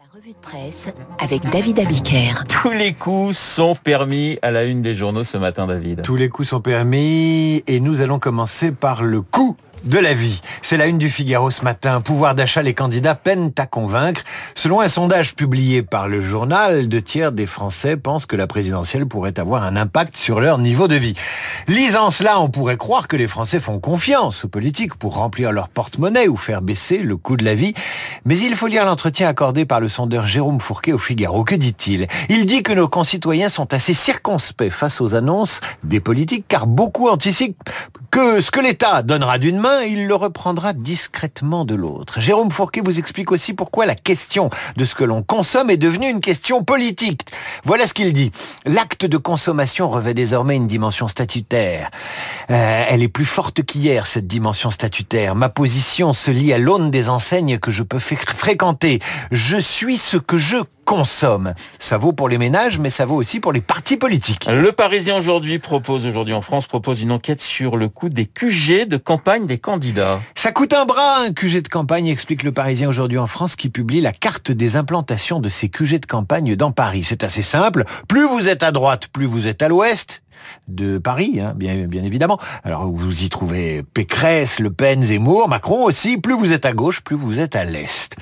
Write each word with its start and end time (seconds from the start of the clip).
La 0.00 0.18
revue 0.18 0.32
de 0.32 0.38
presse 0.38 0.88
avec 1.18 1.42
David 1.50 1.78
Abiker. 1.78 2.46
Tous 2.48 2.70
les 2.70 2.94
coups 2.94 3.36
sont 3.36 3.74
permis 3.74 4.38
à 4.40 4.50
la 4.50 4.64
une 4.64 4.80
des 4.80 4.94
journaux 4.94 5.24
ce 5.24 5.36
matin, 5.36 5.66
David. 5.66 6.00
Tous 6.00 6.16
les 6.16 6.30
coups 6.30 6.48
sont 6.48 6.62
permis 6.62 7.62
et 7.66 7.80
nous 7.80 8.00
allons 8.00 8.18
commencer 8.18 8.72
par 8.72 9.02
le 9.02 9.20
coup 9.20 9.58
de 9.84 9.98
la 9.98 10.14
vie. 10.14 10.40
C'est 10.62 10.76
la 10.76 10.86
une 10.86 10.98
du 10.98 11.08
Figaro 11.08 11.50
ce 11.50 11.62
matin. 11.62 12.00
Pouvoir 12.00 12.34
d'achat, 12.34 12.62
les 12.62 12.74
candidats 12.74 13.14
peinent 13.14 13.52
à 13.58 13.66
convaincre. 13.66 14.22
Selon 14.54 14.80
un 14.80 14.88
sondage 14.88 15.34
publié 15.34 15.82
par 15.82 16.08
le 16.08 16.20
journal, 16.20 16.88
deux 16.88 17.02
tiers 17.02 17.32
des 17.32 17.46
Français 17.46 17.96
pensent 17.96 18.26
que 18.26 18.36
la 18.36 18.46
présidentielle 18.46 19.06
pourrait 19.06 19.38
avoir 19.38 19.62
un 19.62 19.76
impact 19.76 20.16
sur 20.16 20.40
leur 20.40 20.58
niveau 20.58 20.88
de 20.88 20.96
vie. 20.96 21.14
Lisant 21.68 22.10
cela, 22.10 22.40
on 22.40 22.48
pourrait 22.48 22.76
croire 22.76 23.08
que 23.08 23.16
les 23.16 23.28
Français 23.28 23.60
font 23.60 23.78
confiance 23.78 24.44
aux 24.44 24.48
politiques 24.48 24.94
pour 24.94 25.16
remplir 25.16 25.52
leur 25.52 25.68
porte-monnaie 25.68 26.28
ou 26.28 26.36
faire 26.36 26.62
baisser 26.62 26.98
le 26.98 27.16
coût 27.16 27.36
de 27.36 27.44
la 27.44 27.54
vie. 27.54 27.74
Mais 28.24 28.38
il 28.38 28.56
faut 28.56 28.66
lire 28.66 28.84
l'entretien 28.84 29.28
accordé 29.28 29.64
par 29.64 29.80
le 29.80 29.88
sondeur 29.88 30.26
Jérôme 30.26 30.60
Fourquet 30.60 30.92
au 30.92 30.98
Figaro. 30.98 31.44
Que 31.44 31.54
dit-il? 31.54 32.06
Il 32.28 32.46
dit 32.46 32.62
que 32.62 32.72
nos 32.72 32.88
concitoyens 32.88 33.48
sont 33.48 33.72
assez 33.72 33.94
circonspects 33.94 34.70
face 34.70 35.00
aux 35.00 35.14
annonces 35.14 35.60
des 35.84 36.00
politiques 36.00 36.44
car 36.48 36.66
beaucoup 36.66 37.08
anticipent 37.08 37.56
que 38.10 38.40
ce 38.40 38.50
que 38.50 38.60
l'État 38.60 39.02
donnera 39.02 39.38
d'une 39.38 39.58
main, 39.58 39.69
il 39.86 40.06
le 40.06 40.14
reprendra 40.14 40.72
discrètement 40.72 41.64
de 41.64 41.74
l'autre. 41.74 42.20
Jérôme 42.20 42.50
Fourquet 42.50 42.80
vous 42.84 42.98
explique 42.98 43.32
aussi 43.32 43.54
pourquoi 43.54 43.86
la 43.86 43.94
question 43.94 44.50
de 44.76 44.84
ce 44.84 44.94
que 44.94 45.04
l'on 45.04 45.22
consomme 45.22 45.70
est 45.70 45.76
devenue 45.76 46.08
une 46.08 46.20
question 46.20 46.62
politique. 46.64 47.22
Voilà 47.64 47.86
ce 47.86 47.94
qu'il 47.94 48.12
dit. 48.12 48.32
L'acte 48.66 49.06
de 49.06 49.16
consommation 49.16 49.88
revêt 49.88 50.14
désormais 50.14 50.56
une 50.56 50.66
dimension 50.66 51.08
statutaire. 51.08 51.90
Euh, 52.50 52.84
elle 52.88 53.02
est 53.02 53.08
plus 53.08 53.24
forte 53.24 53.62
qu'hier, 53.62 54.06
cette 54.06 54.26
dimension 54.26 54.70
statutaire. 54.70 55.34
Ma 55.34 55.48
position 55.48 56.12
se 56.12 56.30
lie 56.30 56.52
à 56.52 56.58
l'aune 56.58 56.90
des 56.90 57.08
enseignes 57.08 57.58
que 57.58 57.70
je 57.70 57.82
peux 57.82 57.98
fréquenter. 57.98 58.98
Je 59.30 59.56
suis 59.56 59.98
ce 59.98 60.16
que 60.16 60.38
je 60.38 60.58
consomme. 60.84 61.54
Ça 61.78 61.98
vaut 61.98 62.12
pour 62.12 62.28
les 62.28 62.36
ménages, 62.36 62.80
mais 62.80 62.90
ça 62.90 63.06
vaut 63.06 63.14
aussi 63.14 63.38
pour 63.38 63.52
les 63.52 63.60
partis 63.60 63.96
politiques. 63.96 64.46
Le 64.50 64.72
Parisien 64.72 65.16
aujourd'hui 65.16 65.60
propose, 65.60 66.04
aujourd'hui 66.04 66.34
en 66.34 66.42
France, 66.42 66.66
propose 66.66 67.02
une 67.02 67.12
enquête 67.12 67.40
sur 67.40 67.76
le 67.76 67.88
coût 67.88 68.08
des 68.08 68.26
QG 68.26 68.88
de 68.88 68.96
campagne 68.96 69.46
des 69.46 69.58
candidats. 69.60 70.20
Ça 70.34 70.52
coûte 70.52 70.72
un 70.72 70.84
bras, 70.84 71.20
un 71.20 71.32
QG 71.32 71.62
de 71.62 71.68
campagne, 71.68 72.08
explique 72.08 72.42
le 72.42 72.52
Parisien 72.52 72.88
aujourd'hui 72.88 73.18
en 73.18 73.26
France, 73.26 73.56
qui 73.56 73.68
publie 73.68 74.00
la 74.00 74.12
carte 74.12 74.50
des 74.52 74.76
implantations 74.76 75.40
de 75.40 75.48
ces 75.48 75.68
QG 75.68 76.00
de 76.00 76.06
campagne 76.06 76.56
dans 76.56 76.72
Paris. 76.72 77.04
C'est 77.04 77.24
assez 77.24 77.42
simple. 77.42 77.84
Plus 78.08 78.26
vous 78.26 78.48
êtes 78.48 78.62
à 78.62 78.72
droite, 78.72 79.08
plus 79.08 79.26
vous 79.26 79.46
êtes 79.46 79.62
à 79.62 79.68
l'ouest 79.68 80.22
de 80.68 80.98
Paris, 80.98 81.40
hein, 81.40 81.54
bien, 81.56 81.86
bien 81.86 82.04
évidemment. 82.04 82.38
Alors 82.64 82.90
vous 82.90 83.22
y 83.22 83.28
trouvez 83.28 83.82
Pécresse, 83.82 84.58
Le 84.58 84.70
Pen, 84.70 85.02
Zemmour, 85.02 85.48
Macron 85.48 85.84
aussi. 85.84 86.18
Plus 86.18 86.34
vous 86.34 86.52
êtes 86.52 86.66
à 86.66 86.72
gauche, 86.72 87.00
plus 87.00 87.16
vous 87.16 87.38
êtes 87.38 87.56
à 87.56 87.64
l'est. 87.64 88.14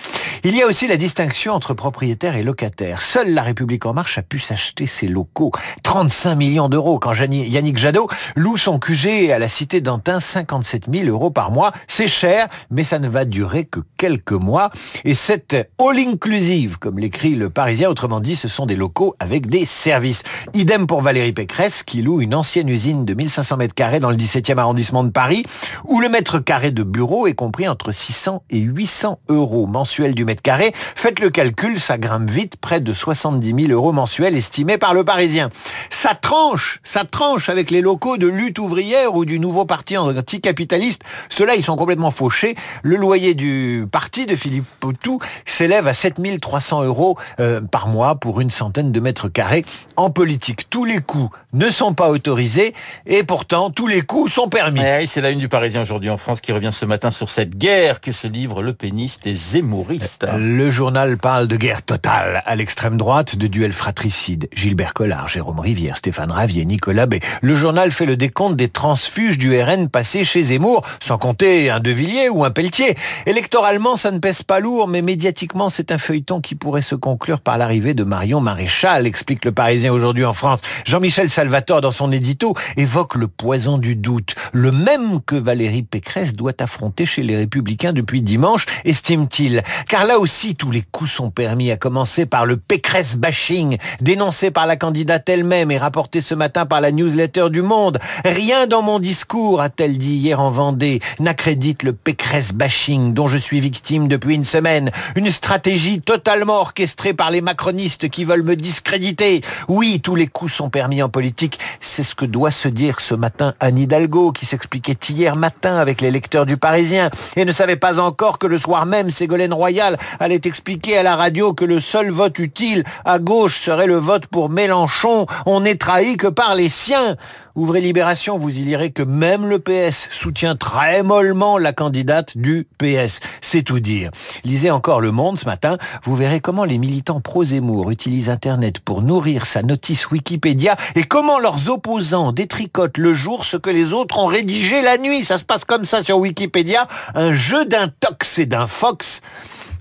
Il 0.45 0.57
y 0.57 0.63
a 0.63 0.67
aussi 0.67 0.87
la 0.87 0.97
distinction 0.97 1.53
entre 1.53 1.75
propriétaires 1.75 2.37
et 2.37 2.43
locataires. 2.43 3.03
Seule 3.03 3.35
la 3.35 3.43
République 3.43 3.87
En 3.87 3.95
Marche 3.95 4.19
a 4.19 4.23
pu 4.23 4.39
s'acheter 4.39 4.87
ses 4.87 5.09
locaux. 5.09 5.51
35 5.83 6.37
millions 6.37 6.69
d'euros 6.69 6.99
quand 6.99 7.13
Yannick 7.15 7.77
Jadot 7.77 8.09
loue 8.37 8.57
son 8.57 8.79
QG 8.79 9.31
à 9.33 9.39
la 9.39 9.49
cité 9.49 9.81
d'Antin 9.81 10.21
57 10.21 10.85
000 10.93 11.09
euros 11.09 11.31
par 11.31 11.51
mois. 11.51 11.73
C'est 11.89 12.09
cher, 12.09 12.49
mais 12.71 12.85
ça 12.85 12.99
ne 12.99 13.09
va 13.09 13.25
durer 13.25 13.65
que 13.65 13.81
quelques 13.97 14.33
mois. 14.33 14.71
Et 15.05 15.15
cette 15.15 15.57
all-inclusive, 15.79 16.79
comme 16.79 16.99
l'écrit 16.99 17.35
le 17.35 17.51
Parisien, 17.51 17.89
autrement 17.91 18.21
dit, 18.21 18.37
ce 18.37 18.49
sont 18.49 18.67
des 18.67 18.77
locaux 18.77 19.17
avec 19.19 19.49
des 19.49 19.65
services. 19.65 20.23
Idem 20.55 20.87
pour 20.87 21.03
Valérie 21.03 21.33
Pécresse 21.33 21.83
qui 21.83 21.98
loue 22.03 22.21
une 22.21 22.35
ancienne 22.35 22.69
usine 22.69 23.05
de 23.05 23.15
1500 23.15 23.57
mètres 23.57 23.75
carrés 23.75 24.01
dans 24.01 24.11
le 24.11 24.17
17e 24.17 24.59
arrondissement 24.59 25.05
de 25.05 25.11
Paris, 25.11 25.45
où 25.85 26.01
le 26.01 26.09
mètre 26.09 26.39
carré 26.39 26.73
de 26.73 26.83
bureau 26.83 27.27
est 27.27 27.35
compris 27.35 27.69
entre 27.69 27.93
600 27.93 28.43
et 28.51 28.59
800 28.59 29.21
euros 29.29 29.67
mensuels 29.67 30.15
du 30.15 30.25
mètre 30.25 30.43
carré. 30.43 30.73
Faites 30.75 31.21
le 31.21 31.31
calcul, 31.31 31.79
ça 31.79 31.99
grimpe 31.99 32.31
vite, 32.31 32.57
près 32.57 32.81
de 32.81 32.93
70 32.93 33.67
000 33.67 33.73
euros 33.73 33.93
mensuels 33.93 34.37
estimés 34.37 34.79
par 34.79 34.95
le 34.95 35.05
Parisien. 35.05 35.51
Ça 35.91 36.15
tranche, 36.15 36.81
ça 36.83 37.05
tranche 37.05 37.49
avec 37.49 37.71
les 37.71 37.81
locaux 37.81 38.17
de 38.17 38.27
lutte 38.27 38.59
ouvrière 38.59 39.15
ou 39.15 39.25
du 39.25 39.39
nouveau 39.39 39.65
parti 39.65 39.97
anticapitaliste. 39.97 41.03
Ceux-là, 41.29 41.55
ils 41.55 41.65
sont 41.65 41.77
complètement 41.77 42.11
fauchés. 42.11 42.55
Le 42.83 42.97
loyer 42.97 43.35
du 43.35 43.87
parti 43.91 44.27
de 44.27 44.35
Philippe 44.35 44.67
Poutou 44.81 45.19
s'élève 45.45 45.87
à 45.87 45.95
7300 45.95 46.85
euros 46.85 47.19
euh, 47.41 47.61
par 47.61 47.89
mois 47.89 48.17
pour 48.17 48.41
une 48.41 48.51
centaine 48.51 48.93
de 48.93 49.01
mètres 49.01 49.29
carrés. 49.29 49.65
En 49.97 50.11
politique, 50.11 50.71
tous 50.71 50.85
les 50.85 51.01
coûts 51.01 51.31
ne 51.53 51.71
sont 51.71 51.88
pas 51.95 52.11
autorisés 52.11 52.75
et 53.07 53.23
pourtant 53.23 53.71
tous 53.71 53.87
les 53.87 54.03
coups 54.03 54.33
sont 54.33 54.49
permis. 54.49 54.81
Eh 54.81 55.07
c'est 55.07 55.21
la 55.21 55.31
une 55.31 55.39
du 55.39 55.49
Parisien 55.49 55.83
aujourd'hui 55.83 56.11
en 56.11 56.17
France 56.17 56.41
qui 56.41 56.53
revient 56.53 56.71
ce 56.73 56.85
matin 56.85 57.11
sur 57.11 57.29
cette 57.29 57.57
guerre 57.57 58.01
que 58.01 58.13
se 58.13 58.27
livrent 58.27 58.63
le 58.63 58.73
péniste 58.73 59.27
et 59.27 59.35
Zemmouristes. 59.35 60.27
Le 60.37 60.71
journal 60.71 61.19
parle 61.19 61.49
de 61.49 61.57
guerre 61.57 61.83
totale 61.83 62.43
à 62.47 62.57
l'extrême 62.57 62.97
droite, 62.97 63.37
de 63.37 63.47
duel 63.47 63.73
fratricide. 63.73 64.49
Gilbert 64.53 64.95
Collard, 64.95 65.29
Jérôme 65.29 65.61
Rivière, 65.61 65.97
Stéphane 65.97 66.33
Ravier, 66.33 66.65
Nicolas 66.65 67.07
B. 67.07 67.17
Le 67.43 67.55
journal 67.55 67.93
fait 67.93 68.07
le 68.07 68.17
décompte 68.17 68.57
des 68.57 68.69
transfuges 68.69 69.39
du 69.39 69.61
RN 69.61 69.89
passés 69.89 70.25
chez 70.25 70.43
Zemmour, 70.43 70.83
sans 71.01 71.19
compter 71.19 71.71
un 71.71 71.81
De 71.81 71.91
Villiers 71.91 72.29
ou 72.29 72.45
un 72.45 72.51
Pelletier. 72.51 72.95
Électoralement, 73.27 73.97
ça 73.97 74.11
ne 74.11 74.19
pèse 74.19 74.43
pas 74.43 74.61
lourd, 74.61 74.89
mais 74.89 75.03
médiatiquement, 75.03 75.69
c'est 75.69 75.93
un 75.93 75.99
feuilleton 75.99 76.41
qui 76.41 76.55
pourrait 76.55 76.83
se 76.83 76.95
conclure 76.95 77.41
par 77.41 77.59
l'arrivée 77.59 77.95
de 77.95 78.05
Marion 78.05 78.41
Maréchal, 78.41 79.07
explique 79.07 79.45
le 79.45 79.53
Parisien 79.53 79.93
aujourd'hui 79.93 80.25
en 80.25 80.33
France. 80.33 80.61
Jean-Michel 80.85 81.29
Salvatore, 81.29 81.78
dans 81.81 81.93
son 81.93 82.13
édito, 82.13 82.55
évoque 82.77 83.15
le 83.15 83.29
poison 83.29 83.79
du 83.79 83.97
doute, 83.97 84.35
le 84.53 84.73
même 84.73 85.21
que 85.21 85.37
Valérie 85.37 85.83
Pécresse 85.83 86.35
doit 86.35 86.53
affronter 86.61 87.07
chez 87.07 87.23
les 87.23 87.37
Républicains 87.37 87.93
depuis 87.93 88.23
dimanche, 88.23 88.67
estime-t-il. 88.85 89.63
Car 89.89 90.07
là 90.07 90.19
aussi, 90.19 90.55
tous 90.55 90.71
les 90.71 90.83
coups 90.83 91.11
sont 91.11 91.31
permis, 91.31 91.71
à 91.71 91.77
commencer 91.77 92.27
par 92.27 92.47
le 92.47 92.57
Pécresse 92.57 93.17
bashing, 93.17 93.79
dénoncé 94.01 94.51
par 94.51 94.67
la 94.67 94.77
candidate 94.77 95.29
elle-même 95.29 95.71
et 95.71 95.79
rapporté 95.79 96.21
ce 96.21 96.35
matin 96.35 96.67
par 96.67 96.81
la 96.81 96.93
newsletter 96.93 97.49
du 97.51 97.63
Monde. 97.63 97.99
Rien 98.25 98.67
dans 98.67 98.83
mon 98.83 98.99
discours, 98.99 99.61
a-t-elle 99.61 99.99
dit 99.99 100.17
hier 100.17 100.41
en 100.41 100.51
Vendée, 100.51 101.01
n'accrédite 101.21 101.83
le 101.83 101.93
Pécresse 101.93 102.53
bashing 102.53 103.15
dont 103.15 103.29
je 103.29 103.37
suis 103.37 103.61
victime 103.61 104.09
depuis 104.09 104.35
une 104.35 104.45
semaine. 104.45 104.91
Une 105.17 105.31
stratégie 105.31 106.01
totalement 106.01 106.61
orchestrée 106.61 107.15
par 107.15 107.31
les 107.31 107.41
macronistes 107.41 108.09
qui 108.09 108.25
veulent 108.25 108.43
me 108.43 108.57
discréditer. 108.57 109.43
Oui, 109.69 110.01
tous 110.01 110.15
les 110.15 110.27
coups 110.27 110.53
sont 110.53 110.71
permis 110.71 111.03
en 111.03 111.09
politique. 111.09 111.59
C'est 111.81 112.03
ce 112.03 112.15
que 112.15 112.25
doit 112.25 112.51
se 112.51 112.69
dire 112.69 113.01
ce 113.01 113.15
matin 113.15 113.55
Anne 113.61 113.79
Hidalgo, 113.79 114.33
qui 114.33 114.47
s'expliquait 114.47 114.97
hier 115.09 115.37
matin 115.37 115.77
avec 115.77 116.01
les 116.01 116.11
lecteurs 116.11 116.47
du 116.47 116.57
Parisien 116.57 117.11
et 117.37 117.45
ne 117.45 117.53
savait 117.53 117.77
pas 117.77 118.01
encore 118.01 118.39
que 118.39 118.47
le 118.47 118.59
soir 118.59 118.87
même, 118.87 119.11
Ségolène 119.11 119.53
Royal 119.53 119.97
allait 120.21 120.41
expliquer 120.45 120.99
à 120.99 121.03
la 121.03 121.17
radio 121.17 121.53
que 121.53 121.65
le 121.65 121.81
seul 121.81 122.11
vote 122.11 122.39
utile 122.39 122.85
à 123.05 123.19
gauche 123.19 123.61
serait 123.61 123.87
le 123.87 123.97
vote 123.97 124.27
pour 124.27 124.51
Mélenchon. 124.51 125.27
On 125.47 125.61
n'est 125.61 125.77
trahi 125.77 126.17
que 126.17 126.29
par 126.29 126.55
les 126.55 126.69
siens. 126.69 127.17
Ouvrez 127.59 127.81
Libération, 127.81 128.39
vous 128.39 128.57
y 128.57 128.63
lirez 128.63 128.93
que 128.93 129.03
même 129.03 129.45
le 129.45 129.59
PS 129.59 130.07
soutient 130.13 130.55
très 130.55 131.03
mollement 131.03 131.59
la 131.59 131.73
candidate 131.73 132.39
du 132.39 132.69
PS. 132.79 133.19
C'est 133.41 133.63
tout 133.63 133.81
dire. 133.81 134.13
Lisez 134.45 134.71
encore 134.71 135.01
Le 135.01 135.11
Monde 135.11 135.41
ce 135.41 135.45
matin, 135.45 135.77
vous 136.05 136.15
verrez 136.15 136.39
comment 136.39 136.65
les 136.65 136.79
militants 136.79 137.21
pro-Zemmour 137.21 137.91
utilisent 137.91 138.31
Internet 138.31 138.79
pour 138.79 139.03
nourrir 139.03 139.45
sa 139.45 139.63
notice 139.63 140.09
Wikipédia 140.13 140.77
et 140.95 141.03
comment 141.03 141.41
leurs 141.41 141.69
opposants 141.69 142.31
détricotent 142.31 142.97
le 142.97 143.13
jour 143.13 143.45
ce 143.45 143.57
que 143.57 143.71
les 143.71 143.93
autres 143.93 144.21
ont 144.21 144.27
rédigé 144.27 144.81
la 144.81 144.97
nuit. 144.97 145.25
Ça 145.25 145.37
se 145.37 145.45
passe 145.45 145.65
comme 145.65 145.85
ça 145.85 146.05
sur 146.05 146.19
Wikipédia, 146.19 146.87
un 147.17 147.33
jeu 147.33 147.65
d'intox 147.65 148.39
et 148.39 148.47
d'un 148.47 148.69
fox 148.69 149.21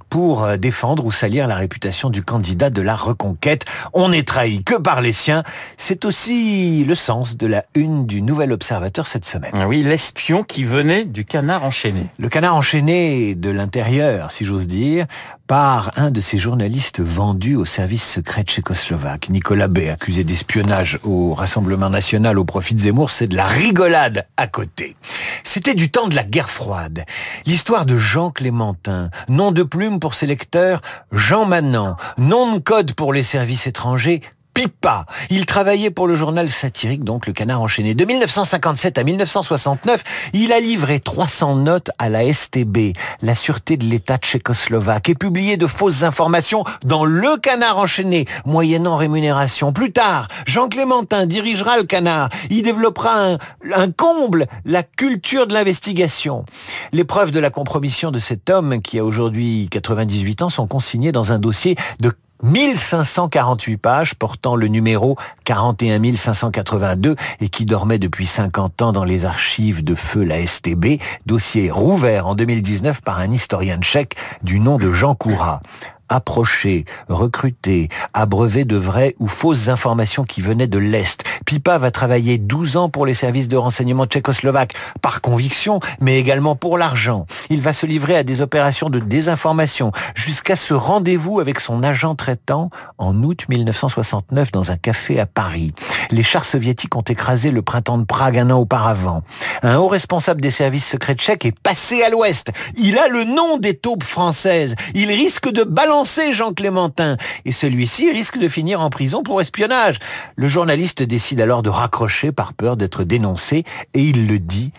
pour 0.09 0.44
euh, 0.44 0.57
défendre 0.57 1.06
ou 1.06 1.12
salir 1.12 1.47
la 1.47 1.56
réputation 1.56 2.09
du 2.09 2.23
candidat 2.23 2.69
de 2.69 2.81
la 2.81 2.95
reconquête. 2.95 3.66
On 3.94 4.09
n'est 4.09 4.23
trahi 4.23 4.63
que 4.63 4.75
par 4.75 5.01
les 5.01 5.13
siens. 5.13 5.44
C'est 5.78 6.06
aussi 6.06 6.84
le 6.85 6.95
sens 6.95 7.38
de 7.38 7.47
la 7.47 7.66
une 7.75 8.06
du 8.06 8.22
Nouvel 8.22 8.51
Observateur 8.51 9.07
cette 9.07 9.25
semaine. 9.25 9.51
Ah 9.53 9.68
oui, 9.68 9.84
l'espion 9.84 10.44
qui 10.44 10.63
venait 10.63 11.06
du 11.06 11.25
canard 11.25 11.63
enchaîné. 11.63 12.07
Le 12.19 12.29
canard 12.29 12.56
enchaîné 12.56 13.35
de 13.35 13.50
l'intérieur, 13.50 14.31
si 14.31 14.45
j'ose 14.45 14.68
dire, 14.68 15.06
par 15.47 15.91
un 15.95 16.12
de 16.12 16.19
ces 16.22 16.38
journalistes 16.38 17.00
vendus 17.00 17.56
au 17.56 17.66
service 17.66 18.06
secret 18.07 18.44
tchécoslovaque. 18.44 19.30
Nicolas 19.30 19.68
B, 19.68 19.80
accusé 19.92 20.24
d'espionnage 20.24 21.00
au 21.03 21.33
Rassemblement 21.33 21.89
national 21.89 22.38
au 22.38 22.44
profit 22.44 22.75
de 22.75 22.80
Zemmour, 22.80 23.12
c'est 23.12 23.27
de 23.27 23.36
la 23.36 23.45
rigolade 23.45 24.25
à 24.36 24.48
côté. 24.48 24.95
C'était 25.44 25.75
du 25.75 25.89
temps 25.89 26.07
de 26.07 26.16
la 26.16 26.24
guerre 26.24 26.50
froide. 26.50 27.06
L'histoire 27.45 27.86
de 27.86 27.98
Jean 27.98 28.31
Clémentin, 28.31 29.10
nom 29.30 29.51
de 29.51 29.63
plume 29.63 30.00
pour 30.00 30.13
ses 30.13 30.28
lecteurs, 30.28 30.81
Jean 31.12 31.45
Manant, 31.45 31.95
nom 32.18 32.54
de 32.54 32.60
code 32.60 32.94
pour 32.94 33.13
les 33.13 33.24
services 33.24 33.68
étrangers, 33.68 34.22
Pipa. 34.57 35.06
Il 35.30 35.45
travaillait 35.45 35.92
pour 35.92 36.07
le 36.07 36.15
journal 36.15 36.50
satirique, 36.50 37.04
donc 37.04 37.27
le 37.27 37.33
Canard 37.33 37.62
enchaîné. 37.62 37.94
De 37.94 38.06
1957 38.06 38.98
à 38.98 39.04
1969, 39.04 40.04
il 40.33 40.51
a 40.51 40.59
livré 40.59 41.00
300 41.00 41.57
notes 41.57 41.92
à 42.00 42.09
la 42.09 42.33
STB, 42.33 42.94
la 43.21 43.36
Sûreté 43.36 43.77
de 43.77 43.86
l'État 43.86 44.18
tchécoslovaque, 44.18 45.09
et 45.09 45.13
publié 45.13 45.57
de 45.57 45.68
fausses 45.68 46.01
informations 46.01 46.63
dans 46.83 47.06
le 47.06 47.38
Canard 47.38 47.77
enchaîné, 47.77 48.25
moyennant 48.48 48.98
rémunération. 48.98 49.74
Plus 49.74 49.92
tard, 49.92 50.27
Jean 50.48 50.69
Clémentin 50.69 51.27
dirigera 51.27 51.77
le 51.77 51.83
Canard. 51.83 52.30
Il 52.50 52.63
développera 52.63 53.33
un, 53.33 53.38
un 53.75 53.92
comble, 53.92 54.48
la 54.65 54.81
culture 54.81 55.45
de 55.45 55.53
l'investigation. 55.53 56.45
Les 56.94 57.03
preuves 57.03 57.30
de 57.30 57.39
la 57.39 57.51
compromission 57.51 58.10
de 58.10 58.18
cet 58.18 58.50
homme, 58.50 58.81
qui 58.81 58.98
a 58.98 59.06
aujourd'hui 59.06 59.68
98 59.69 60.42
ans, 60.42 60.50
sont 60.50 60.65
consignées 60.65 61.12
dans 61.12 61.31
un 61.31 61.38
dossier 61.38 61.75
de 62.00 62.12
1548 62.44 63.78
pages 63.78 64.16
portant 64.16 64.56
le 64.56 64.68
numéro 64.68 65.18
41 65.45 66.16
582 66.16 67.16
et 67.42 67.50
qui 67.50 67.66
dormait 67.66 68.00
depuis 68.00 68.25
50 68.25 68.81
ans 68.81 68.92
dans 68.92 69.04
les 69.04 69.25
archives 69.25 69.84
de 69.84 69.95
feu 69.95 70.24
la 70.24 70.45
STB, 70.45 71.01
dossier 71.25 71.72
rouvert 71.72 72.28
en 72.28 72.36
2019 72.36 73.01
par 73.01 73.19
un 73.19 73.31
historien 73.31 73.78
tchèque 73.80 74.16
du 74.44 74.60
nom 74.60 74.78
de 74.78 74.92
Jean 74.92 75.16
Coura 75.16 75.62
approcher, 76.09 76.86
recruter, 77.09 77.89
abreuver 78.13 78.65
de 78.65 78.77
vraies 78.77 79.15
ou 79.19 79.27
fausses 79.27 79.68
informations 79.68 80.24
qui 80.24 80.42
venaient 80.42 80.68
de 80.68 80.77
l'Est. 80.77 81.24
Pipa 81.45 81.77
va 81.77 81.92
travailler 81.92 82.38
12 82.38 82.77
ans 82.77 82.89
pour 82.89 83.06
les 83.06 83.13
services 83.13 83.48
de 83.48 83.57
renseignement 83.57 84.06
tchécoslovaques, 84.06 84.75
par 85.01 85.21
conviction, 85.21 85.80
mais 86.01 86.19
également 86.19 86.56
pour 86.56 86.77
l'argent. 86.77 87.25
Il 87.50 87.62
va 87.62 87.74
se 87.74 87.86
livrer 87.86 88.15
à 88.15 88.24
des 88.24 88.42
opérations 88.42 88.89
de 88.89 89.00
désinformation, 89.00 89.92
jusqu'à 90.15 90.56
ce 90.56 90.74
rendez-vous 90.74 91.39
avec 91.39 91.59
son 91.59 91.83
agent 91.83 92.15
traitant 92.15 92.69
en 92.98 93.24
août 93.24 93.45
1969 93.50 94.51
dans 94.51 94.71
un 94.71 94.77
café 94.77 95.19
à 95.19 95.25
Paris. 95.25 95.74
Les 96.12 96.24
chars 96.24 96.45
soviétiques 96.45 96.95
ont 96.95 97.01
écrasé 97.01 97.51
le 97.51 97.62
printemps 97.62 97.98
de 97.98 98.03
Prague 98.03 98.38
un 98.38 98.50
an 98.51 98.60
auparavant. 98.60 99.24
Un 99.63 99.77
haut 99.77 99.88
responsable 99.88 100.42
des 100.42 100.51
services 100.51 100.88
secrets 100.88 101.15
tchèques 101.15 101.45
est 101.45 101.57
passé 101.59 102.04
à 102.04 102.09
l'ouest. 102.09 102.51
Il 102.77 102.98
a 102.98 103.07
le 103.07 103.24
nom 103.24 103.57
des 103.57 103.75
taupes 103.75 104.04
françaises. 104.04 104.75
Il 104.94 105.12
risque 105.12 105.51
de 105.51 105.63
balancer 105.63 106.33
Jean 106.33 106.54
Clémentin 106.54 107.18
et 107.45 107.51
celui-ci 107.51 108.12
risque 108.12 108.38
de 108.38 108.48
finir 108.48 108.81
en 108.81 108.89
prison 108.89 109.24
pour 109.24 109.42
espionnage. 109.42 109.98
Le 110.36 110.48
journaliste 110.48 111.04
décide 111.04 111.42
alors 111.42 111.63
de 111.63 111.69
raccrocher 111.69 112.31
par 112.31 112.54
peur 112.54 112.77
d'être 112.77 113.04
dénoncé 113.04 113.63
et 113.94 114.01
il 114.01 114.27
le 114.27 114.39
dit 114.39 114.71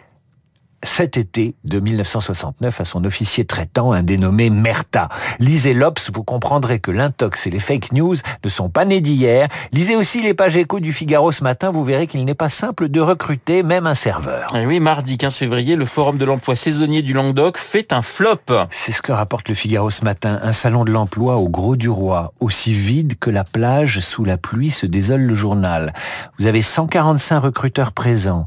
cet 0.82 1.16
été 1.16 1.54
de 1.64 1.80
1969 1.80 2.80
à 2.80 2.84
son 2.84 3.04
officier 3.04 3.44
traitant, 3.44 3.92
un 3.92 4.02
dénommé 4.02 4.50
Merta. 4.50 5.08
Lisez 5.38 5.74
l'Obs, 5.74 6.10
vous 6.12 6.22
comprendrez 6.22 6.78
que 6.78 6.90
l'intox 6.90 7.46
et 7.46 7.50
les 7.50 7.60
fake 7.60 7.92
news 7.92 8.16
ne 8.44 8.48
sont 8.48 8.68
pas 8.68 8.84
nés 8.84 9.00
d'hier. 9.00 9.48
Lisez 9.72 9.96
aussi 9.96 10.22
les 10.22 10.34
pages 10.34 10.56
échos 10.56 10.80
du 10.80 10.92
Figaro 10.92 11.32
ce 11.32 11.42
matin, 11.42 11.70
vous 11.70 11.84
verrez 11.84 12.06
qu'il 12.06 12.24
n'est 12.24 12.34
pas 12.34 12.48
simple 12.48 12.88
de 12.88 13.00
recruter 13.00 13.62
même 13.62 13.86
un 13.86 13.94
serveur. 13.94 14.46
Et 14.54 14.62
eh 14.62 14.66
oui, 14.66 14.80
mardi 14.80 15.18
15 15.18 15.36
février, 15.36 15.76
le 15.76 15.84
Forum 15.84 16.18
de 16.18 16.24
l'emploi 16.24 16.54
saisonnier 16.54 17.02
du 17.02 17.12
Languedoc 17.12 17.58
fait 17.58 17.92
un 17.92 18.02
flop. 18.02 18.36
C'est 18.70 18.92
ce 18.92 19.02
que 19.02 19.12
rapporte 19.12 19.48
le 19.48 19.54
Figaro 19.54 19.90
ce 19.90 20.04
matin. 20.04 20.38
Un 20.42 20.52
salon 20.52 20.84
de 20.84 20.92
l'emploi 20.92 21.36
au 21.36 21.48
Gros 21.48 21.76
du 21.76 21.88
Roi, 21.88 22.32
aussi 22.40 22.72
vide 22.72 23.18
que 23.18 23.30
la 23.30 23.44
plage 23.44 24.00
sous 24.00 24.24
la 24.24 24.36
pluie 24.36 24.70
se 24.70 24.86
désole 24.86 25.22
le 25.22 25.34
journal. 25.34 25.92
Vous 26.38 26.46
avez 26.46 26.62
145 26.62 27.40
recruteurs 27.40 27.92
présents. 27.92 28.46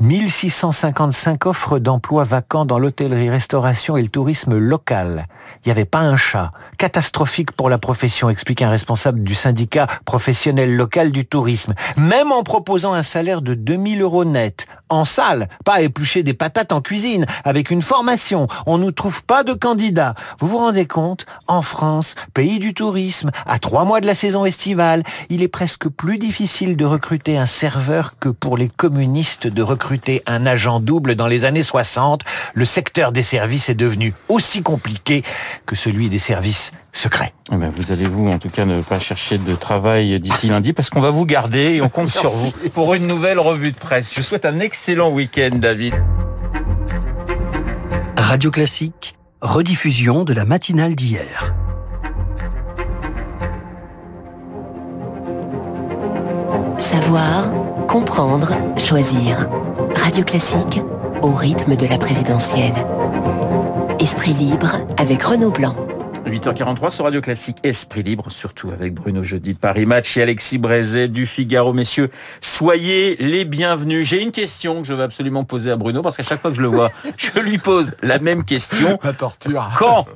1655 0.00 1.44
offres 1.44 1.78
d'emploi 1.78 2.24
vacants 2.24 2.64
dans 2.64 2.78
l'hôtellerie-restauration 2.78 3.98
et 3.98 4.02
le 4.02 4.08
tourisme 4.08 4.56
local. 4.56 5.26
Il 5.56 5.68
n'y 5.68 5.72
avait 5.72 5.84
pas 5.84 5.98
un 5.98 6.16
chat. 6.16 6.52
Catastrophique 6.78 7.52
pour 7.52 7.68
la 7.68 7.76
profession, 7.76 8.30
explique 8.30 8.62
un 8.62 8.70
responsable 8.70 9.22
du 9.22 9.34
syndicat 9.34 9.86
professionnel 10.06 10.74
local 10.74 11.10
du 11.10 11.26
tourisme. 11.26 11.74
Même 11.98 12.32
en 12.32 12.42
proposant 12.42 12.94
un 12.94 13.02
salaire 13.02 13.42
de 13.42 13.52
2000 13.52 14.00
euros 14.00 14.24
net, 14.24 14.64
en 14.88 15.04
salle, 15.04 15.50
pas 15.66 15.82
éplucher 15.82 16.22
des 16.22 16.32
patates 16.32 16.72
en 16.72 16.80
cuisine, 16.80 17.26
avec 17.44 17.70
une 17.70 17.82
formation, 17.82 18.46
on 18.64 18.78
ne 18.78 18.88
trouve 18.88 19.22
pas 19.24 19.44
de 19.44 19.52
candidats. 19.52 20.14
Vous 20.38 20.48
vous 20.48 20.58
rendez 20.58 20.86
compte? 20.86 21.26
En 21.46 21.60
France, 21.60 22.14
pays 22.32 22.58
du 22.58 22.72
tourisme, 22.72 23.30
à 23.44 23.58
trois 23.58 23.84
mois 23.84 24.00
de 24.00 24.06
la 24.06 24.14
saison 24.14 24.46
estivale, 24.46 25.02
il 25.28 25.42
est 25.42 25.48
presque 25.48 25.90
plus 25.90 26.18
difficile 26.18 26.74
de 26.74 26.86
recruter 26.86 27.36
un 27.36 27.46
serveur 27.46 28.14
que 28.18 28.30
pour 28.30 28.56
les 28.56 28.68
communistes 28.68 29.46
de 29.46 29.62
recruter 29.62 29.89
un 30.26 30.46
agent 30.46 30.80
double 30.80 31.14
dans 31.14 31.26
les 31.26 31.44
années 31.44 31.62
60, 31.62 32.22
le 32.54 32.64
secteur 32.64 33.12
des 33.12 33.22
services 33.22 33.68
est 33.68 33.74
devenu 33.74 34.14
aussi 34.28 34.62
compliqué 34.62 35.22
que 35.66 35.76
celui 35.76 36.08
des 36.08 36.18
services 36.18 36.72
secrets. 36.92 37.32
Eh 37.52 37.56
ben, 37.56 37.72
vous 37.74 37.92
allez 37.92 38.04
vous 38.04 38.28
en 38.28 38.38
tout 38.38 38.48
cas 38.48 38.64
ne 38.64 38.82
pas 38.82 38.98
chercher 38.98 39.38
de 39.38 39.54
travail 39.54 40.18
d'ici 40.20 40.48
lundi 40.48 40.72
parce 40.72 40.90
qu'on 40.90 41.00
va 41.00 41.10
vous 41.10 41.26
garder 41.26 41.74
et 41.74 41.82
on 41.82 41.88
compte 41.88 42.10
sur 42.10 42.30
vous 42.30 42.50
pour 42.74 42.94
une 42.94 43.06
nouvelle 43.06 43.38
revue 43.38 43.72
de 43.72 43.78
presse. 43.78 44.12
Je 44.14 44.22
souhaite 44.22 44.44
un 44.44 44.60
excellent 44.60 45.10
week-end 45.10 45.50
David. 45.54 45.94
Radio 48.16 48.50
Classique, 48.50 49.16
rediffusion 49.40 50.24
de 50.24 50.32
la 50.32 50.44
matinale 50.44 50.94
d'hier. 50.94 51.54
Savoir, 56.78 57.50
comprendre, 57.90 58.52
choisir. 58.78 59.48
Radio 59.96 60.22
Classique 60.22 60.80
au 61.22 61.32
rythme 61.32 61.74
de 61.74 61.88
la 61.88 61.98
présidentielle. 61.98 62.86
Esprit 63.98 64.32
libre 64.32 64.76
avec 64.96 65.20
Renaud 65.24 65.50
Blanc. 65.50 65.74
8h43 66.30 66.92
sur 66.92 67.04
Radio 67.04 67.20
Classique, 67.20 67.56
Esprit 67.64 68.04
Libre, 68.04 68.30
surtout 68.30 68.70
avec 68.70 68.94
Bruno 68.94 69.24
Jeudi 69.24 69.52
de 69.52 69.58
Paris 69.58 69.84
Match 69.84 70.16
et 70.16 70.22
Alexis 70.22 70.58
Brézet 70.58 71.08
du 71.08 71.26
Figaro. 71.26 71.72
Messieurs, 71.72 72.08
soyez 72.40 73.16
les 73.16 73.44
bienvenus. 73.44 74.06
J'ai 74.06 74.22
une 74.22 74.30
question 74.30 74.80
que 74.80 74.86
je 74.86 74.94
vais 74.94 75.02
absolument 75.02 75.42
poser 75.42 75.72
à 75.72 75.76
Bruno 75.76 76.02
parce 76.02 76.16
qu'à 76.16 76.22
chaque 76.22 76.40
fois 76.40 76.50
que 76.50 76.56
je 76.56 76.62
le 76.62 76.68
vois, 76.68 76.92
je 77.16 77.40
lui 77.40 77.58
pose 77.58 77.96
la 78.02 78.20
même 78.20 78.44
question. 78.44 78.98
La 79.02 79.12
torture. 79.12 79.68
Quand, 79.76 80.06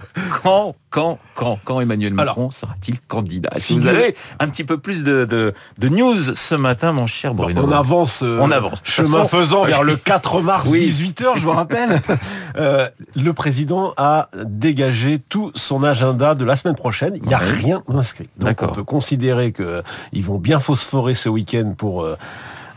quand, 0.42 0.76
quand, 0.88 1.18
quand, 1.34 1.58
quand 1.64 1.80
Emmanuel 1.80 2.14
Macron 2.14 2.52
sera-t-il 2.52 3.00
candidat? 3.00 3.50
Vous 3.70 3.88
avez 3.88 4.14
un 4.38 4.48
petit 4.48 4.62
peu 4.62 4.78
plus 4.78 5.02
de, 5.02 5.24
de, 5.24 5.88
news 5.88 6.14
ce 6.14 6.54
matin, 6.54 6.92
mon 6.92 7.08
cher 7.08 7.34
Bruno? 7.34 7.62
On 7.66 7.72
avance, 7.72 8.20
euh, 8.22 8.38
on 8.40 8.52
avance. 8.52 8.80
chemin 8.84 9.24
faisant 9.26 9.64
vers 9.64 9.82
le 9.82 9.96
4 9.96 10.40
mars, 10.42 10.70
18h, 10.72 11.38
je 11.38 11.42
vous 11.42 11.50
rappelle. 11.50 12.00
Euh, 12.56 12.88
le 13.16 13.32
président 13.32 13.94
a 13.96 14.28
dégagé 14.44 15.18
tout 15.28 15.50
son 15.56 15.82
agenda 15.82 16.03
de 16.12 16.44
la 16.44 16.56
semaine 16.56 16.76
prochaine. 16.76 17.14
Il 17.16 17.26
n'y 17.26 17.34
a 17.34 17.38
rien 17.38 17.82
inscrit. 17.88 18.28
Donc 18.36 18.62
on 18.62 18.68
peut 18.68 18.84
considérer 18.84 19.52
qu'ils 19.52 20.24
vont 20.24 20.38
bien 20.38 20.60
phosphorer 20.60 21.14
ce 21.14 21.28
week-end 21.28 21.74
pour... 21.76 22.06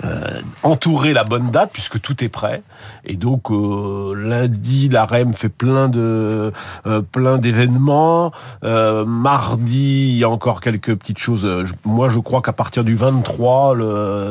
Euh, 0.04 0.42
entourer 0.62 1.12
la 1.12 1.24
bonne 1.24 1.50
date 1.50 1.72
puisque 1.74 2.00
tout 2.00 2.24
est 2.24 2.30
prêt. 2.30 2.62
Et 3.04 3.16
donc 3.16 3.50
euh, 3.50 4.14
lundi, 4.16 4.90
la 4.90 5.06
REM 5.06 5.34
fait 5.34 5.50
plein 5.50 5.90
de 5.90 6.54
euh, 6.86 7.02
plein 7.02 7.40
d'événements. 7.40 8.32
mardi, 8.62 10.10
il 10.10 10.18
y 10.18 10.24
a 10.24 10.30
encore 10.30 10.62
quelques 10.62 10.96
petites 10.96 11.18
choses. 11.18 11.48
moi, 11.84 12.10
je 12.10 12.20
crois 12.20 12.44
qu'à 12.44 12.54
partir 12.54 12.84
du 12.84 12.96
23, 12.96 13.76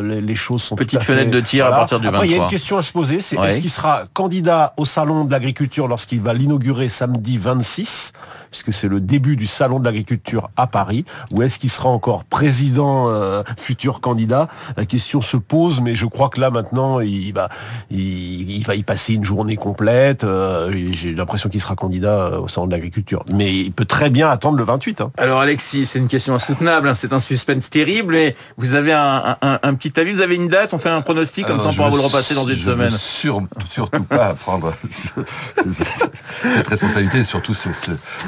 les, 0.02 0.36
choses 0.36 0.62
sont 0.62 0.76
petite 0.76 1.02
fenêtre 1.02 1.32
de 1.32 1.40
tir 1.40 1.66
à 1.66 1.70
partir 1.70 1.98
du 1.98 2.06
23. 2.06 2.26
il 2.26 2.30
y 2.30 2.34
a 2.34 2.42
une 2.42 2.48
question 2.48 2.78
à 2.78 2.82
se 2.82 2.92
poser, 2.92 3.20
c'est 3.20 3.36
est-ce 3.36 3.60
qu'il 3.60 3.70
sera 3.70 4.04
candidat 4.12 4.72
au 4.76 4.84
salon 4.84 5.24
de 5.24 5.32
l'agriculture 5.32 5.88
lorsqu'il 5.88 6.20
va 6.20 6.32
l'inaugurer 6.32 6.88
samedi 6.88 7.38
26 7.38 8.12
puisque 8.50 8.72
c'est 8.72 8.88
le 8.88 9.00
début 9.00 9.36
du 9.36 9.46
salon 9.46 9.80
de 9.80 9.84
l'agriculture 9.84 10.48
à 10.56 10.66
Paris, 10.66 11.04
ou 11.32 11.42
est-ce 11.42 11.58
qu'il 11.58 11.68
sera 11.68 11.88
encore 11.88 12.24
président, 12.24 13.12
futur 13.58 14.00
candidat? 14.00 14.48
La 14.76 14.86
question 14.86 15.20
se 15.20 15.36
pose, 15.36 15.55
mais 15.82 15.96
je 15.96 16.06
crois 16.06 16.28
que 16.28 16.40
là 16.40 16.50
maintenant, 16.50 17.00
il 17.00 17.32
va, 17.32 17.48
il, 17.90 18.62
va 18.64 18.74
y 18.74 18.82
passer 18.82 19.14
une 19.14 19.24
journée 19.24 19.56
complète. 19.56 20.24
Euh, 20.24 20.70
j'ai 20.92 21.14
l'impression 21.14 21.48
qu'il 21.48 21.60
sera 21.60 21.74
candidat 21.74 22.18
euh, 22.18 22.40
au 22.40 22.48
salon 22.48 22.66
de 22.66 22.72
l'agriculture, 22.72 23.24
mais 23.32 23.52
il 23.52 23.72
peut 23.72 23.84
très 23.84 24.10
bien 24.10 24.28
attendre 24.28 24.58
le 24.58 24.64
28. 24.64 25.00
Hein. 25.00 25.12
Alors 25.16 25.40
Alexis, 25.40 25.86
c'est 25.86 25.98
une 25.98 26.08
question 26.08 26.34
insoutenable, 26.34 26.88
hein, 26.88 26.94
c'est 26.94 27.12
un 27.12 27.20
suspense 27.20 27.70
terrible, 27.70 28.14
mais 28.14 28.36
vous 28.56 28.74
avez 28.74 28.92
un, 28.92 29.74
petit 29.74 29.98
avis, 29.98 30.12
vous 30.12 30.20
avez 30.20 30.34
une 30.34 30.48
date, 30.48 30.74
on 30.74 30.78
fait 30.78 30.88
un 30.88 31.02
pronostic 31.02 31.46
comme 31.46 31.60
ça 31.60 31.68
on 31.68 31.74
pourra 31.74 31.90
vous 31.90 31.96
le 31.96 32.02
repasser 32.02 32.34
dans 32.34 32.46
une 32.46 32.56
semaine. 32.56 32.92
surtout 32.96 34.02
pas 34.04 34.34
prendre 34.34 34.72
cette 36.50 36.66
responsabilité, 36.66 37.24
surtout 37.24 37.54
ce, 37.54 37.68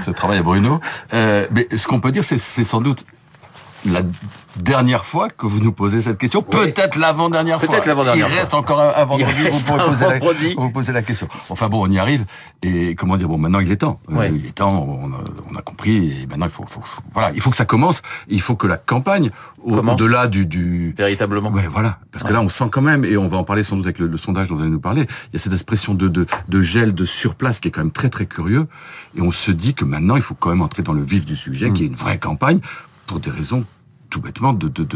ce 0.04 0.10
travail 0.10 0.38
à 0.38 0.42
Bruno. 0.42 0.80
Euh, 1.14 1.46
mais 1.52 1.66
ce 1.74 1.86
qu'on 1.86 2.00
peut 2.00 2.10
dire, 2.10 2.24
c'est 2.24 2.38
sans 2.64 2.80
doute 2.80 3.04
la 3.86 4.02
dernière 4.56 5.04
fois 5.04 5.28
que 5.28 5.46
vous 5.46 5.60
nous 5.60 5.72
posez 5.72 6.00
cette 6.00 6.18
question, 6.18 6.42
peut-être 6.42 6.96
l'avant-dernière 6.96 7.60
fois. 7.60 7.68
Peut-être 7.68 7.86
l'avant-dernière 7.86 8.28
Il 8.28 8.34
reste 8.34 8.54
encore 8.54 8.80
un, 8.80 9.04
vendredi, 9.04 9.48
vous 9.50 9.60
pouvez 9.60 9.84
poser 9.84 10.06
la, 10.06 10.18
vous 10.56 10.70
poser 10.70 10.92
la 10.92 11.02
question. 11.02 11.28
Enfin 11.50 11.68
bon, 11.68 11.86
on 11.86 11.90
y 11.90 11.98
arrive. 11.98 12.24
Et 12.62 12.94
comment 12.94 13.16
dire, 13.16 13.28
bon, 13.28 13.38
maintenant 13.38 13.60
il 13.60 13.70
est 13.70 13.76
temps. 13.76 14.00
Euh, 14.10 14.28
il 14.32 14.46
est 14.46 14.52
temps, 14.52 15.00
on 15.00 15.56
a, 15.56 15.62
compris, 15.62 16.22
et 16.22 16.26
maintenant 16.26 16.46
il 16.46 16.52
faut, 16.52 16.64
voilà, 17.12 17.30
il 17.34 17.40
faut 17.40 17.50
que 17.50 17.56
ça 17.56 17.64
commence. 17.64 18.02
Il 18.28 18.40
faut 18.40 18.56
que 18.56 18.66
la 18.66 18.76
campagne, 18.76 19.30
au-delà 19.62 20.26
du, 20.26 20.46
du... 20.46 20.94
Véritablement. 20.96 21.50
Ouais, 21.50 21.68
voilà. 21.70 21.98
Parce 22.10 22.24
que 22.24 22.32
là, 22.32 22.40
on 22.40 22.48
sent 22.48 22.68
quand 22.70 22.82
même, 22.82 23.04
et 23.04 23.16
on 23.16 23.28
va 23.28 23.36
en 23.36 23.44
parler 23.44 23.64
sans 23.64 23.76
doute 23.76 23.86
avec 23.86 23.98
le, 23.98 24.16
sondage 24.16 24.48
dont 24.48 24.56
vous 24.56 24.62
allez 24.62 24.70
nous 24.70 24.80
parler, 24.80 25.02
il 25.02 25.34
y 25.34 25.36
a 25.36 25.38
cette 25.38 25.52
expression 25.52 25.94
de, 25.94 26.08
de, 26.08 26.26
de 26.48 26.62
gel, 26.62 26.94
de 26.94 27.04
surplace 27.04 27.60
qui 27.60 27.68
est 27.68 27.70
quand 27.70 27.80
même 27.80 27.92
très 27.92 28.08
très 28.08 28.26
curieux. 28.26 28.66
Et 29.16 29.20
on 29.20 29.32
se 29.32 29.50
dit 29.50 29.74
que 29.74 29.84
maintenant, 29.84 30.16
il 30.16 30.22
faut 30.22 30.34
quand 30.34 30.50
même 30.50 30.62
entrer 30.62 30.82
dans 30.82 30.92
le 30.92 31.02
vif 31.02 31.24
du 31.24 31.36
sujet, 31.36 31.72
qui 31.72 31.84
est 31.84 31.86
une 31.86 31.94
vraie 31.94 32.18
campagne, 32.18 32.60
pour 33.08 33.18
des 33.18 33.30
raisons 33.30 33.64
tout 34.10 34.20
bêtement 34.20 34.52
de, 34.52 34.68
de, 34.68 34.86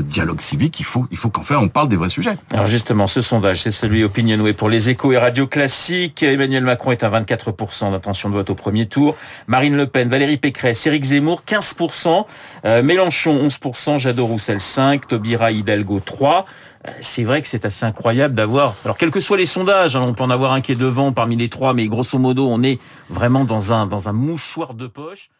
dialogue 0.00 0.40
civique. 0.40 0.78
Il 0.80 0.84
faut, 0.84 1.28
qu'enfin 1.28 1.56
on 1.58 1.68
parle 1.68 1.88
des 1.88 1.96
vrais 1.96 2.08
sujets. 2.08 2.36
Alors 2.52 2.68
justement, 2.68 3.06
ce 3.06 3.20
sondage, 3.20 3.62
c'est 3.62 3.72
celui 3.72 4.04
Opinionway 4.04 4.52
pour 4.52 4.68
les 4.68 4.88
échos 4.88 5.12
et 5.12 5.18
radio 5.18 5.46
classiques. 5.46 6.22
Emmanuel 6.22 6.64
Macron 6.64 6.92
est 6.92 7.02
à 7.02 7.10
24% 7.10 7.90
d'intention 7.90 8.30
de 8.30 8.34
vote 8.34 8.50
au 8.50 8.54
premier 8.54 8.86
tour. 8.86 9.16
Marine 9.48 9.76
Le 9.76 9.86
Pen, 9.86 10.08
Valérie 10.08 10.38
Pécresse, 10.38 10.86
Éric 10.86 11.04
Zemmour, 11.04 11.42
15%. 11.46 12.26
Euh, 12.64 12.82
Mélenchon, 12.82 13.48
11%. 13.48 13.98
Jadot 13.98 14.26
Roussel, 14.26 14.58
5%. 14.58 15.00
Taubira 15.06 15.50
Hidalgo, 15.50 15.98
3% 15.98 16.44
euh, 16.84 16.90
c'est 17.00 17.22
vrai 17.22 17.42
que 17.42 17.46
c'est 17.46 17.64
assez 17.64 17.86
incroyable 17.86 18.34
d'avoir. 18.34 18.74
Alors, 18.84 18.98
quels 18.98 19.12
que 19.12 19.20
soient 19.20 19.36
les 19.36 19.46
sondages, 19.46 19.94
hein, 19.94 20.02
on 20.04 20.14
peut 20.14 20.24
en 20.24 20.30
avoir 20.30 20.52
un 20.52 20.60
qui 20.60 20.72
est 20.72 20.76
devant 20.76 21.12
parmi 21.12 21.36
les 21.36 21.48
trois, 21.48 21.74
mais 21.74 21.86
grosso 21.86 22.18
modo, 22.18 22.48
on 22.48 22.60
est 22.64 22.80
vraiment 23.08 23.44
dans 23.44 23.72
un 23.72 24.12
mouchoir 24.12 24.74
de 24.74 24.88
poche. 24.88 25.30